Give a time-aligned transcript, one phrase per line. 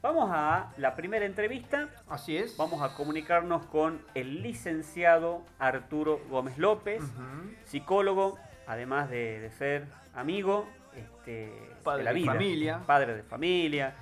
[0.00, 1.88] Vamos a la primera entrevista.
[2.08, 2.56] Así es.
[2.56, 7.02] Vamos a comunicarnos con el licenciado Arturo Gómez López,
[7.64, 8.38] psicólogo,
[8.68, 12.80] además de, ser amigo, este, padre de la vida, familia.
[12.86, 13.96] padre de familia.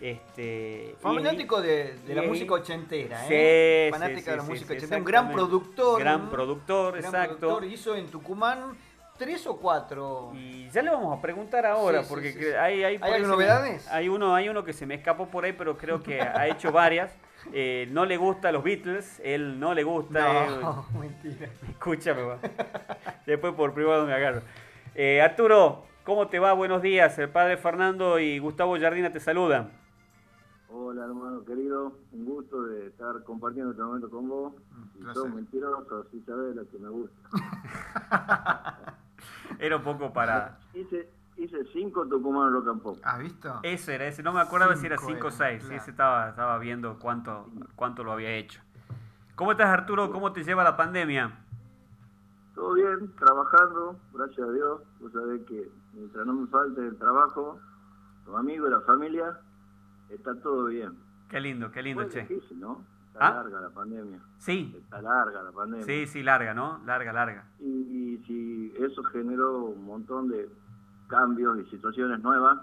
[0.00, 3.88] Este, Fanático de, la música ochentera, ¿eh?
[3.88, 4.98] Sí, Fanática de la música ochentera.
[4.98, 6.00] Un gran productor.
[6.00, 7.64] Gran productor, exacto.
[7.64, 8.76] Hizo en Tucumán
[9.16, 10.32] tres o cuatro.
[10.34, 13.88] Y ya le vamos a preguntar ahora, porque hay, hay, ¿Hay novedades?
[13.88, 16.72] hay uno, hay uno que se me escapó por ahí, pero creo que ha hecho
[16.72, 17.10] varias.
[17.52, 20.46] Eh, no le gusta los Beatles, él no le gusta.
[20.60, 21.48] No, mentira.
[21.68, 22.38] Escúchame, va.
[23.24, 24.42] Después por privado me agarro.
[24.94, 26.52] Eh, Arturo, ¿cómo te va?
[26.52, 27.18] Buenos días.
[27.18, 29.70] El padre Fernando y Gustavo Jardina te saludan.
[30.68, 34.52] Hola hermano querido, un gusto de estar compartiendo este momento con vos.
[34.94, 37.16] Si sos mentiroso, si sabes lo que me gusta.
[39.58, 40.58] Era un poco para...
[40.74, 42.98] Hice, hice cinco Tucumán Rock and Pop.
[43.02, 43.60] ¿Has visto?
[43.62, 44.22] Ese era, ese.
[44.22, 45.62] No me acordaba si era cinco o seis.
[45.64, 48.60] Sí, ese estaba, estaba viendo cuánto, cuánto lo había hecho.
[49.34, 50.10] ¿Cómo estás Arturo?
[50.10, 51.38] ¿Cómo te lleva la pandemia?
[52.54, 54.80] Todo bien, trabajando, gracias a Dios.
[55.00, 57.60] Vos sabés que mientras no me falte el trabajo,
[58.26, 59.38] los amigos y la familia,
[60.08, 60.96] está todo bien.
[61.28, 62.22] Qué lindo, qué lindo, che.
[62.22, 62.82] Difícil, ¿no?
[63.16, 63.34] Está ¿Ah?
[63.42, 64.20] larga la pandemia.
[64.36, 64.74] Sí.
[64.76, 65.86] Está larga la pandemia.
[65.86, 66.82] Sí, sí, larga, ¿no?
[66.84, 67.46] Larga, larga.
[67.58, 70.50] Y, si eso generó un montón de
[71.08, 72.58] cambios y situaciones nuevas,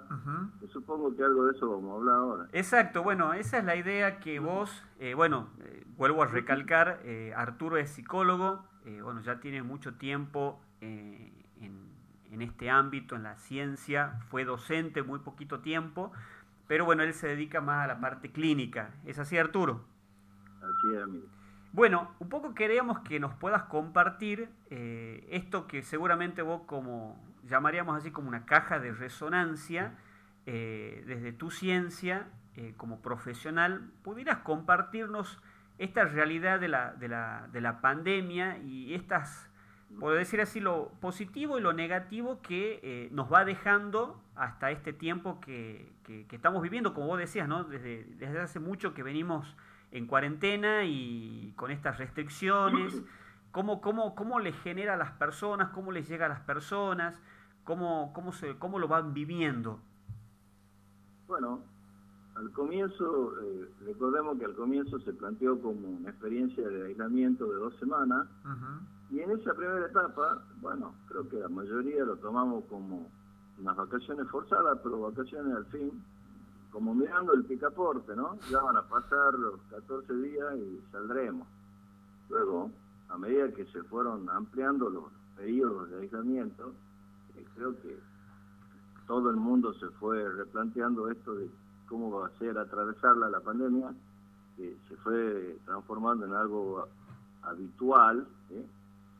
[0.71, 2.47] supongo que algo de eso vamos a hablar ahora.
[2.51, 7.33] Exacto, bueno, esa es la idea que vos, eh, bueno, eh, vuelvo a recalcar, eh,
[7.35, 8.63] Arturo es psicólogo,
[9.01, 11.31] bueno, ya tiene mucho tiempo en,
[11.61, 16.11] en este ámbito, en la ciencia, fue docente muy poquito tiempo,
[16.67, 18.91] pero bueno, él se dedica más a la parte clínica.
[19.05, 19.92] ¿Es así, Arturo?
[20.63, 21.27] Así es, amigo.
[21.73, 27.97] Bueno, un poco queríamos que nos puedas compartir eh, esto que seguramente vos como llamaríamos
[27.97, 29.95] así como una caja de resonancia
[30.45, 35.41] eh, desde tu ciencia eh, como profesional, pudieras compartirnos
[35.79, 39.49] esta realidad de la, de la, de la pandemia y estas,
[39.99, 45.41] por decir así, lo positivo y lo negativo que nos va dejando hasta este tiempo
[45.41, 47.63] que, que, que, estamos viviendo, como vos decías, ¿no?
[47.63, 49.57] desde, desde hace mucho que venimos
[49.93, 53.01] en cuarentena y con estas restricciones,
[53.51, 57.21] cómo, cómo, cómo le genera a las personas, cómo les llega a las personas,
[57.63, 59.79] cómo, cómo, se, cómo lo van viviendo.
[61.27, 61.61] Bueno,
[62.35, 67.59] al comienzo, eh, recordemos que al comienzo se planteó como una experiencia de aislamiento de
[67.59, 68.27] dos semanas,
[69.11, 73.11] y en esa primera etapa, bueno, creo que la mayoría lo tomamos como
[73.59, 76.03] unas vacaciones forzadas, pero vacaciones al fin,
[76.73, 78.35] como mirando el picaporte, ¿no?
[78.49, 81.47] Ya van a pasar los 14 días y saldremos.
[82.29, 82.71] Luego,
[83.09, 85.03] a medida que se fueron ampliando los
[85.37, 86.73] periodos de aislamiento,
[87.37, 87.95] eh, creo que
[89.05, 91.47] todo el mundo se fue replanteando esto de
[91.87, 93.93] cómo va a ser atravesarla la pandemia,
[94.57, 96.87] que se fue transformando en algo
[97.43, 98.65] habitual, ¿eh?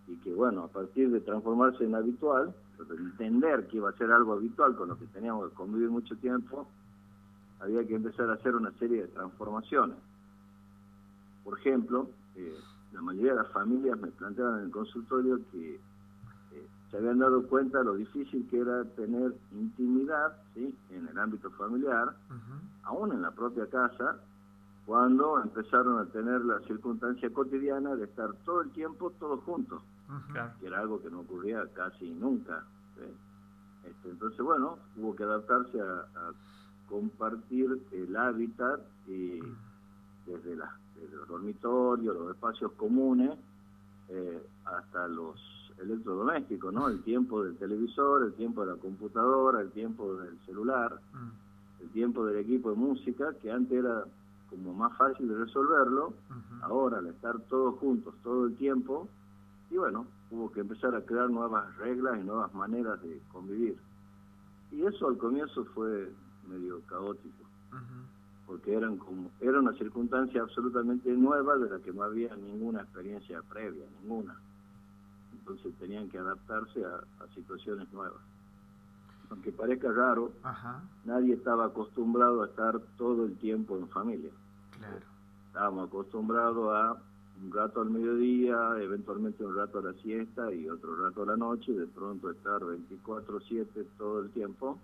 [0.08, 4.12] y que bueno, a partir de transformarse en habitual, de entender que iba a ser
[4.12, 6.68] algo habitual con lo que teníamos que convivir mucho tiempo,
[7.63, 9.96] había que empezar a hacer una serie de transformaciones.
[11.44, 12.59] Por ejemplo, eh,
[12.91, 17.47] la mayoría de las familias me planteaban en el consultorio que eh, se habían dado
[17.47, 20.75] cuenta de lo difícil que era tener intimidad ¿sí?
[20.91, 22.13] en el ámbito familiar,
[22.84, 24.18] aún en la propia casa,
[24.85, 29.81] cuando empezaron a tener la circunstancia cotidiana de estar todo el tiempo todos juntos,
[30.59, 32.66] que era algo que no ocurría casi nunca.
[33.85, 36.34] Este, entonces, bueno, hubo que adaptarse a
[36.94, 39.40] compartir el hábitat y
[40.28, 40.78] desde, la,
[41.12, 43.31] los dormitorios, los espacios comunes,
[44.09, 45.36] eh, hasta los
[45.81, 46.90] electrodomésticos, ¿no?
[46.90, 51.00] El tiempo del televisor, el tiempo de la computadora, el tiempo del celular,
[51.81, 54.04] el tiempo del equipo de música, que antes era
[54.52, 56.14] como más fácil de resolverlo,
[56.62, 59.10] ahora al estar todos juntos todo el tiempo,
[59.72, 63.78] y bueno, hubo que empezar a crear nuevas reglas y nuevas maneras de convivir.
[64.72, 66.12] Y eso al comienzo fue
[66.48, 67.44] medio caótico,
[68.46, 73.42] porque eran como era una circunstancia absolutamente nueva de la que no había ninguna experiencia
[73.42, 74.36] previa, ninguna.
[75.34, 77.04] Entonces tenían que adaptarse a,
[77.34, 78.22] situaciones nuevas.
[79.30, 80.31] Aunque parezca raro,
[81.06, 84.31] nadie estaba acostumbrado a estar todo el tiempo en familia.
[85.48, 86.98] Estábamos acostumbrados a
[87.44, 91.38] un rato al mediodía, eventualmente un rato a la siesta y otro rato a la
[91.38, 94.78] noche, y de pronto estar 24/7 todo el tiempo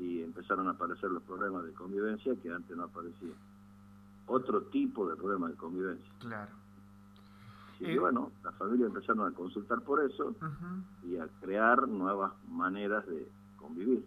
[0.00, 3.34] y empezaron a aparecer los problemas de convivencia que antes no aparecían.
[4.26, 6.10] Otro tipo de problemas de convivencia.
[6.20, 6.50] Claro.
[7.80, 10.34] Y eh, bueno, las familias empezaron a consultar por eso
[11.02, 14.04] y a crear nuevas maneras de convivir,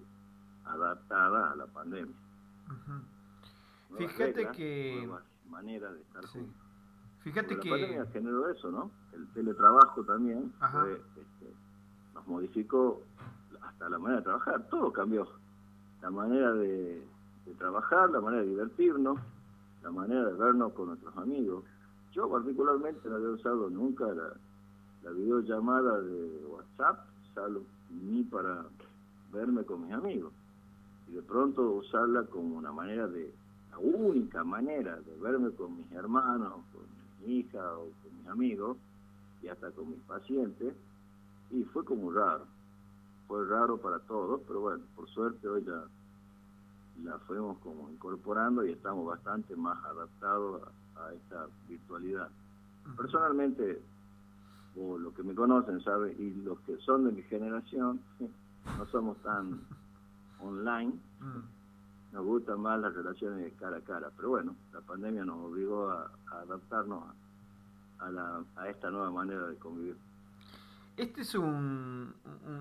[0.65, 2.15] adaptadas a la pandemia.
[3.97, 6.55] fíjate que nuevas maneras de estar juntos.
[7.21, 8.91] Fíjate que la pandemia generó eso, ¿no?
[9.13, 10.51] El teletrabajo también
[11.15, 11.53] este,
[12.13, 13.03] nos modificó
[13.61, 15.27] hasta la manera de trabajar, todo cambió.
[16.03, 17.01] La manera de,
[17.57, 19.17] trabajar, la manera de divertirnos,
[19.81, 21.63] la manera de vernos con nuestros amigos.
[22.11, 24.33] Yo particularmente no había usado nunca la,
[25.03, 28.65] la videollamada de WhatsApp, salvo ni para
[29.31, 30.33] verme con mis amigos.
[31.09, 33.33] Y de pronto usarla como una manera de,
[33.71, 36.83] la única manera de verme con mis hermanos, con
[37.21, 38.77] mi hija o con mis amigos,
[39.41, 40.75] y hasta con mis pacientes,
[41.49, 42.45] y fue como raro.
[43.27, 45.83] Fue raro para todos, pero bueno, por suerte hoy ya
[47.03, 50.61] la fuimos como incorporando y estamos bastante más adaptados
[50.95, 52.29] a, a esta virtualidad.
[52.97, 53.81] Personalmente,
[54.79, 56.13] o los que me conocen, ¿sabe?
[56.13, 58.01] Y los que son de mi generación,
[58.77, 59.61] no somos tan
[60.41, 60.93] online.
[61.19, 62.15] Mm.
[62.15, 64.11] Nos gustan más las relaciones de cara a cara.
[64.15, 67.03] Pero bueno, la pandemia nos obligó a, adaptarnos
[67.99, 69.95] a, la, a esta nueva manera de convivir.
[70.95, 72.13] Este es un,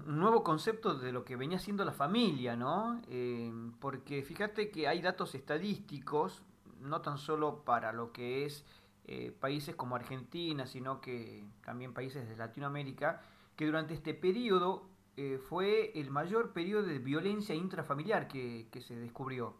[0.07, 3.03] nuevo concepto de lo que venía siendo la familia, ¿no?
[3.09, 6.43] Eh, porque fíjate que hay datos estadísticos,
[6.81, 8.65] no tan solo para lo que es
[9.05, 13.23] eh, países como Argentina, sino que también países de Latinoamérica,
[13.55, 14.89] que durante este periodo
[15.19, 19.57] eh, fue el mayor periodo de violencia intrafamiliar que, se descubrió.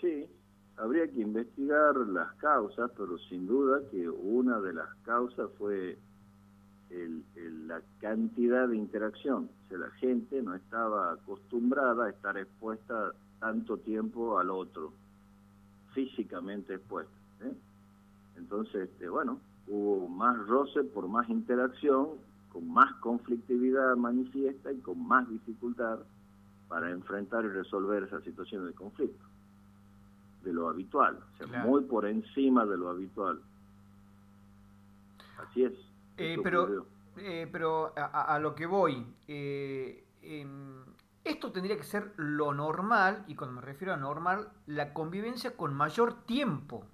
[0.00, 0.26] Sí,
[0.78, 5.98] habría que investigar las causas, pero sin duda que una de las causas fue
[7.66, 9.50] la cantidad de interacción.
[9.66, 14.92] O sea, la gente no estaba acostumbrada a estar expuesta tanto tiempo al otro
[15.92, 17.12] físicamente expuesta.
[17.42, 17.52] ¿eh?
[18.36, 22.08] Entonces, este, bueno, hubo más roce por más interacción,
[22.52, 25.98] con más conflictividad manifiesta y con más dificultad
[26.68, 29.24] para enfrentar y resolver esa situación de conflicto,
[30.42, 33.40] de lo habitual, o sea, muy por encima de lo habitual.
[35.38, 35.72] Así es.
[36.16, 36.86] Eh, pero
[37.20, 40.04] eh, pero a, lo que voy, eh,
[41.24, 45.74] esto tendría que ser lo normal, y cuando me refiero a normal, la convivencia con
[45.74, 46.84] mayor tiempo.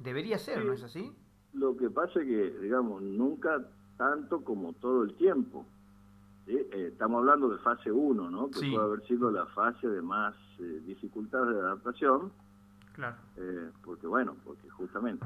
[0.00, 1.12] Debería ser, ¿no es así?
[1.52, 3.64] Lo que pasa es que, digamos, nunca
[3.96, 5.64] tanto como todo el tiempo.
[6.46, 8.50] Eh, estamos hablando de fase 1, ¿no?
[8.50, 12.32] Que puede haber sido la fase de más eh, dificultades de adaptación.
[12.94, 13.16] Claro.
[13.36, 15.24] Eh, porque, bueno, porque justamente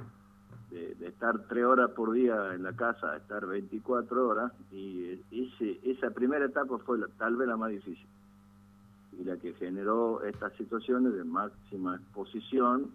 [0.70, 5.80] de, estar tres horas por día en la casa a estar 24 horas, y ese,
[5.82, 8.06] esa primera etapa fue tal vez la más difícil,
[9.18, 12.90] y la que generó estas situaciones de máxima exposición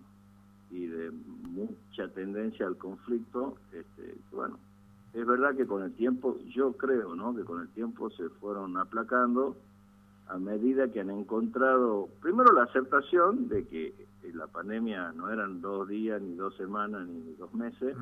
[0.71, 4.57] y de mucha tendencia al conflicto, este, bueno,
[5.13, 7.35] es verdad que con el tiempo, yo creo, ¿no?
[7.35, 9.55] Que con el tiempo se fueron aplacando
[10.27, 13.93] a medida que han encontrado, primero la aceptación de que
[14.33, 17.95] la pandemia no eran dos días, ni dos semanas, ni dos meses,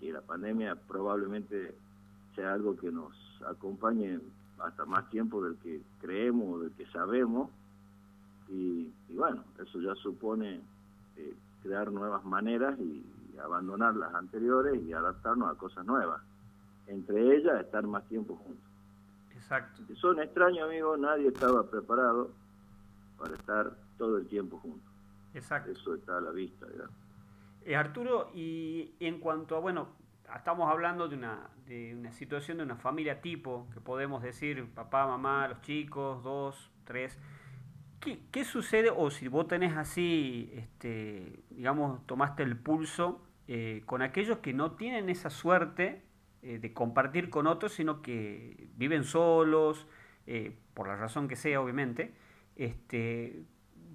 [0.00, 1.74] y la pandemia probablemente
[2.34, 3.12] sea algo que nos
[3.46, 4.20] acompañe
[4.60, 7.50] hasta más tiempo del que creemos o del que sabemos,
[8.48, 10.60] y, bueno, eso ya supone
[11.16, 13.04] eh, crear nuevas maneras y,
[13.38, 16.20] abandonar las anteriores y adaptarnos a cosas nuevas,
[16.88, 18.67] entre ellas estar más tiempo juntos.
[19.48, 19.82] Exacto.
[19.96, 22.30] Son extraños, amigos, nadie estaba preparado
[23.16, 24.92] para estar todo el tiempo juntos.
[25.32, 25.70] Exacto.
[25.70, 26.66] Eso está a la vista,
[27.64, 29.88] eh, Arturo, y en cuanto a, bueno,
[30.36, 35.06] estamos hablando de una, de una situación de una familia tipo, que podemos decir papá,
[35.06, 37.16] mamá, los chicos, dos, tres.
[38.00, 44.02] ¿Qué, qué sucede, o si vos tenés así, este, digamos, tomaste el pulso eh, con
[44.02, 46.02] aquellos que no tienen esa suerte
[46.42, 49.86] eh, de compartir con otros, sino que viven solos,
[50.74, 52.12] por la razón que sea, obviamente,
[52.54, 53.46] este,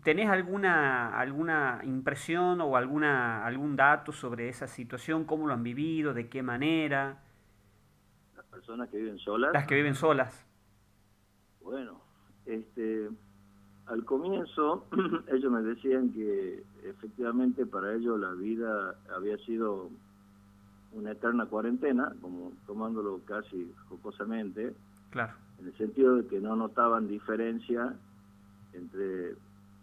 [0.04, 5.24] ¿Tenés alguna, alguna impresión o alguna, algún dato sobre esa situación?
[5.24, 6.14] ¿Cómo lo han vivido?
[6.14, 7.24] ¿De qué manera?
[8.36, 9.54] Las personas que viven solas.
[9.54, 10.46] Las que viven solas.
[11.62, 12.02] Bueno,
[12.46, 13.10] este,
[13.86, 14.86] al comienzo
[15.34, 19.90] ellos me decían que efectivamente para ellos la vida había sido
[20.94, 24.74] una eterna cuarentena, como tomándolo casi jocosamente.
[25.10, 25.34] Claro.
[25.60, 27.94] En el sentido de que no notaban diferencia
[28.74, 29.36] entre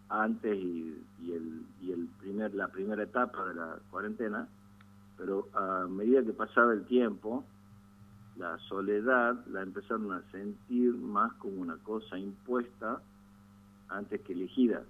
[0.09, 4.47] antes y, el, y el primer, la primera etapa de la cuarentena,
[5.17, 7.45] pero a medida que pasaba el tiempo,
[8.37, 13.01] la soledad la empezaron a sentir más como una cosa impuesta
[13.89, 14.83] antes que elegida.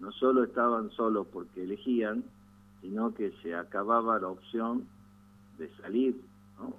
[0.00, 2.24] no solo estaban solos porque elegían,
[2.84, 4.86] sino que se acababa la opción
[5.56, 6.20] de salir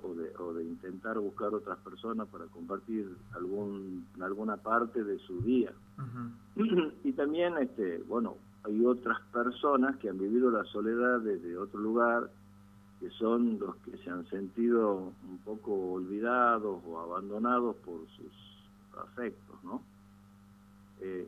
[0.03, 5.41] o, de, o de intentar buscar otras personas para compartir algún, alguna parte de su
[5.41, 5.73] día.
[7.03, 12.29] y también, este, bueno, hay otras personas que han vivido la soledad desde otro lugar,
[12.99, 18.31] que son los que se han sentido un poco olvidados o abandonados por sus
[18.95, 19.81] afectos, ¿no?
[21.01, 21.27] Eh,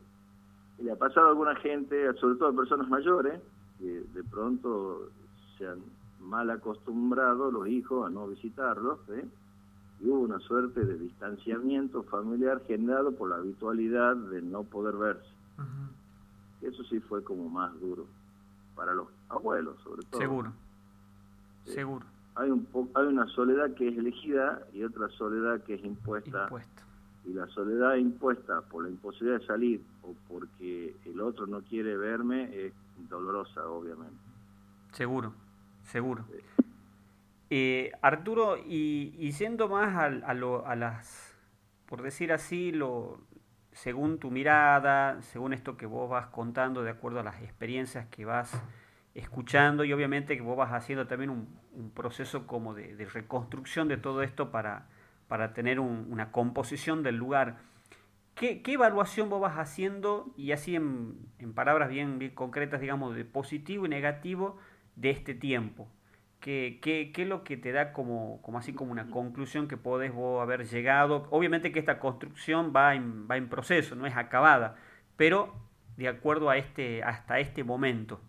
[0.78, 3.40] y le ha pasado a alguna gente, sobre todo a personas mayores,
[3.78, 5.10] que de pronto
[5.56, 5.80] se han
[6.20, 9.26] mal acostumbrado los hijos a no visitarlos, ¿eh?
[10.00, 15.28] y hubo una suerte de distanciamiento familiar generado por la habitualidad de no poder verse.
[16.60, 18.04] Eso sí fue como más duro
[18.74, 20.20] para los abuelos, sobre todo.
[20.20, 20.52] Seguro,
[21.64, 22.06] seguro.
[22.34, 26.44] Hay, un hay una soledad que es elegida y otra soledad que es impuesta.
[26.44, 26.82] Impuesta.
[27.24, 31.96] Y la soledad impuesta por la imposibilidad de salir o porque el otro no quiere
[31.96, 32.72] verme es
[33.08, 34.16] dolorosa, obviamente.
[34.92, 35.34] Seguro,
[35.82, 36.24] seguro.
[37.50, 41.34] Eh, Arturo, y, y yendo más a, a, lo, a las,
[41.86, 43.20] por decir así, lo,
[43.72, 48.24] según tu mirada, según esto que vos vas contando, de acuerdo a las experiencias que
[48.24, 48.60] vas
[49.14, 51.46] escuchando y obviamente que vos vas haciendo también un,
[51.94, 54.88] proceso como de, reconstrucción de todo esto para,
[55.28, 57.58] para tener una composición del lugar.
[58.34, 63.24] ¿Qué, evaluación vos vas haciendo y así en, en palabras bien, bien concretas, digamos, de
[63.24, 64.56] positivo y negativo
[64.96, 65.88] de este tiempo?
[66.40, 69.76] ¿Qué, qué, qué es lo que te da como, como así como una conclusión que
[69.76, 71.26] podés vos haber llegado?
[71.30, 74.76] Obviamente que esta construcción va en, va en proceso, no es acabada,
[75.16, 75.52] pero
[75.96, 78.20] de acuerdo a este, hasta este momento.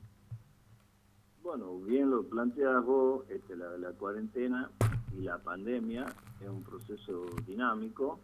[1.43, 4.71] Bueno, bien lo planteas vos, este, la, la cuarentena
[5.17, 6.05] y la pandemia
[6.41, 8.19] es un proceso dinámico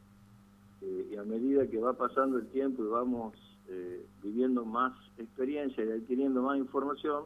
[0.82, 3.34] eh, y a medida que va pasando el tiempo y vamos
[3.68, 7.24] eh, viviendo más experiencia y adquiriendo más información,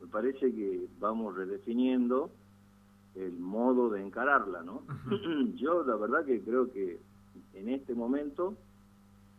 [0.00, 2.30] me parece que vamos redefiniendo
[3.14, 4.82] el modo de encararla, ¿no?
[5.56, 7.00] Yo la verdad que creo que
[7.54, 8.54] en este momento,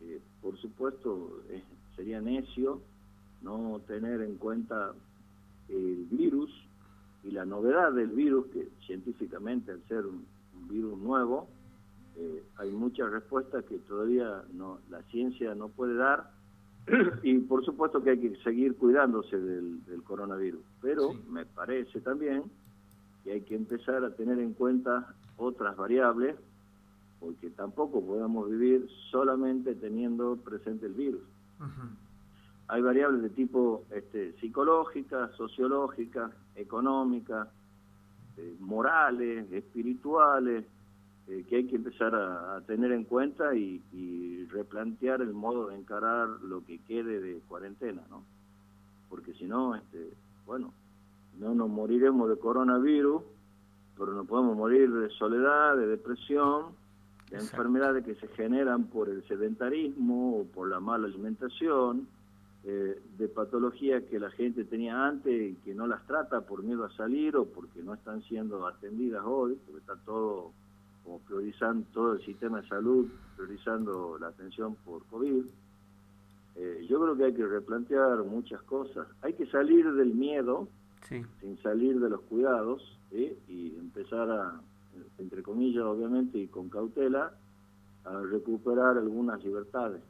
[0.02, 1.64] eh, por supuesto, eh,
[1.96, 2.82] sería necio
[3.42, 4.94] no tener en cuenta
[5.70, 6.52] el virus
[7.26, 10.26] y la novedad del virus, que científicamente al ser un,
[10.70, 11.48] virus nuevo,
[12.18, 16.32] eh, hay muchas respuestas que todavía no, la ciencia no puede dar.
[17.24, 22.44] Y por supuesto que hay que seguir cuidándose del, coronavirus, pero me parece también
[23.24, 26.36] que hay que empezar a tener en cuenta otras variables,
[27.20, 31.22] porque tampoco podemos vivir solamente teniendo presente el virus.
[32.68, 37.50] Hay variables de tipo este, psicológica, sociológica, económica,
[38.38, 40.66] eh, morales, espirituales,
[41.28, 43.82] eh, que hay que empezar a, tener en cuenta y,
[44.50, 48.24] replantear el modo de encarar lo que quede de cuarentena, ¿no?
[49.10, 50.14] Porque si no, este,
[50.46, 50.72] bueno,
[51.38, 53.22] no nos moriremos de coronavirus,
[53.98, 56.68] pero nos podemos morir de soledad, de depresión,
[57.32, 62.08] de enfermedades que se generan por el sedentarismo o por la mala alimentación,
[62.68, 66.84] eh, de patologías que la gente tenía antes y que no las trata por miedo
[66.84, 70.52] a salir o porque no están siendo atendidas hoy, porque está todo
[71.04, 75.46] como priorizando todo el sistema de salud, priorizando la atención por COVID.
[76.56, 79.08] Eh, yo creo que hay que replantear muchas cosas.
[79.22, 80.68] Hay que salir del miedo,
[81.08, 84.60] sin salir de los cuidados, y empezar a,
[85.20, 87.32] entre comillas, obviamente, y con cautela,
[88.06, 90.02] a recuperar algunas libertades.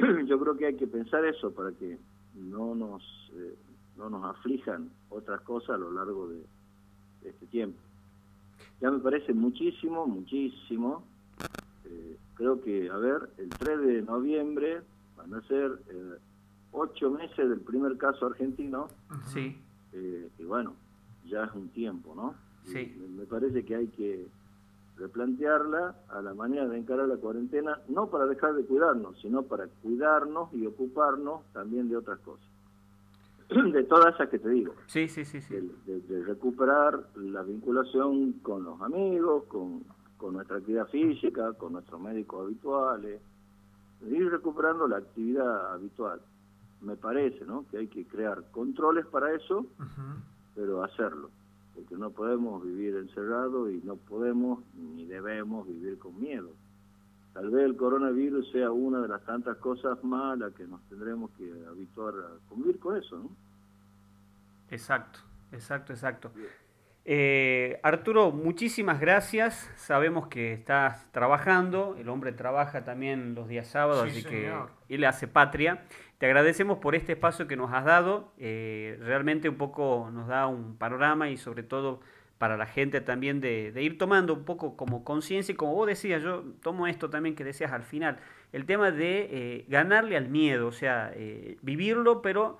[0.26, 1.98] yo creo que hay que pensar eso para que
[2.34, 3.02] no nos,
[3.34, 3.54] eh,
[3.96, 6.42] no nos aflijan otras cosas a lo largo de
[7.24, 7.78] este tiempo
[8.80, 11.04] ya me parece muchísimo, muchísimo.
[11.84, 14.82] Eh, creo que, a ver, el 3 de noviembre
[15.16, 16.14] van a ser eh,
[16.72, 18.88] ocho meses del primer caso argentino.
[19.26, 19.56] Sí.
[19.92, 20.74] Eh, y bueno,
[21.24, 22.34] ya es un tiempo, ¿no?
[22.64, 22.94] Sí.
[23.16, 24.26] me parece que hay que
[24.98, 29.66] replantearla a la manera de encarar la cuarentena, no para dejar de cuidarnos, sino para
[29.82, 32.46] cuidarnos y ocuparnos también de otras cosas.
[33.72, 34.74] de todas esas que te digo.
[34.86, 35.40] Sí, sí, sí.
[35.40, 35.54] sí.
[35.86, 39.84] De, recuperar la vinculación con los amigos, con,
[40.18, 43.20] con nuestra actividad física, con nuestros médicos habituales,
[44.06, 46.20] ir recuperando la actividad habitual.
[46.80, 47.64] Me parece, ¿no?
[47.70, 49.66] Que hay que crear controles para eso,
[50.54, 51.30] pero hacerlo.
[51.78, 56.50] Porque no podemos vivir encerrados y no podemos ni debemos vivir con miedo.
[57.32, 61.52] Tal vez el coronavirus sea una de las tantas cosas malas que nos tendremos que
[61.68, 63.30] habituar a convivir con eso, ¿no?
[64.70, 65.20] Exacto,
[65.52, 66.32] exacto, exacto.
[67.10, 69.70] Eh, Arturo, muchísimas gracias.
[69.76, 74.52] Sabemos que estás trabajando, el hombre trabaja también los días sábados, así que
[74.90, 75.84] él hace patria.
[76.18, 78.30] Te agradecemos por este espacio que nos has dado.
[78.36, 82.02] Eh, realmente un poco nos da un panorama y sobre todo
[82.36, 86.22] para la gente también de, ir tomando un poco como conciencia y como vos decías,
[86.22, 88.18] yo tomo esto también que decías al final,
[88.52, 91.14] el tema de eh, ganarle al miedo, o sea,
[91.62, 92.58] vivirlo pero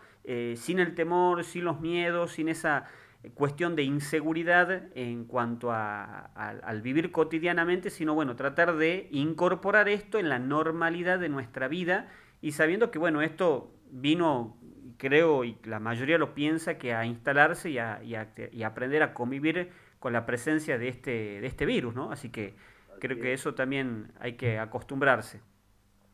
[0.55, 2.87] sin el temor, sin los miedos, sin esa
[3.35, 10.19] cuestión de inseguridad en cuanto a, al vivir cotidianamente, sino bueno, tratar de incorporar esto
[10.19, 12.09] en la normalidad de nuestra vida
[12.41, 14.57] y sabiendo que bueno, esto vino
[14.99, 19.71] creo, y la mayoría lo piensa, que a instalarse y a, y aprender a convivir
[19.99, 22.11] con la presencia de este, de este virus, ¿no?
[22.11, 22.55] Así que
[23.01, 25.41] creo que eso también hay que acostumbrarse.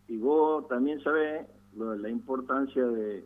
[0.07, 3.25] Y vos también sabés la importancia de,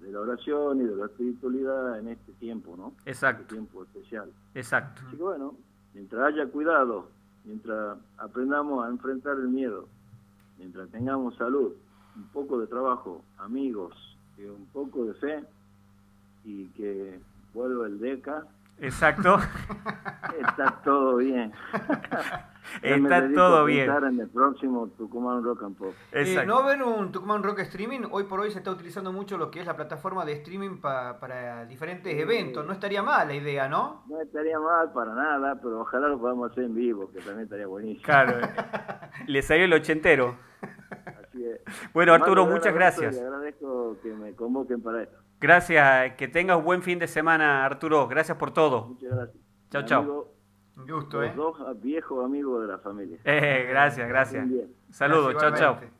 [0.00, 2.94] la oración y de la espiritualidad en este tiempo, ¿no?
[3.04, 3.42] Exacto.
[3.42, 4.30] Este tiempo especial.
[4.54, 5.02] Exacto.
[5.06, 5.54] Así que bueno,
[5.94, 7.08] mientras haya cuidado,
[7.44, 9.88] mientras aprendamos a enfrentar el miedo,
[10.58, 11.72] mientras tengamos salud,
[12.16, 13.94] un poco de trabajo, amigos,
[14.38, 15.44] un poco de fe
[16.44, 17.18] y que
[17.54, 18.46] vuelva el DECA.
[18.80, 19.38] Exacto.
[20.38, 21.52] Está todo bien.
[22.82, 23.90] Está todo bien.
[23.90, 25.94] en el próximo Tucumán Rock and Pop.
[26.12, 28.00] Eh, ¿No ven un Tucumán Rock Streaming?
[28.10, 31.64] Hoy por hoy se está utilizando mucho lo que es la plataforma de streaming para
[31.66, 32.66] diferentes eventos.
[32.66, 34.04] No estaría mal la idea, ¿no?
[34.06, 37.66] No estaría mal para nada, pero ojalá lo podamos hacer en vivo, que también estaría
[37.66, 38.04] buenísimo.
[38.04, 38.38] Claro.
[39.26, 40.36] Le salió el ochentero.
[41.92, 43.14] Bueno, Arturo, muchas gracias.
[43.14, 45.18] Le agradezco que me convoquen para esto.
[45.40, 48.08] Gracias, que tengas un buen fin de semana, Arturo.
[48.08, 48.86] Gracias por todo.
[48.86, 49.44] Muchas gracias.
[49.70, 50.28] Chao, chao.
[50.76, 51.32] Un gusto, ¿eh?
[51.34, 53.18] dos viejos amigos de la familia.
[53.24, 54.46] Eh, gracias, gracias.
[54.90, 55.80] Saludos, chao, chao.